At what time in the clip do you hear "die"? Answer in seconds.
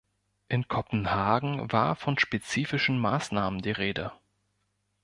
3.61-3.69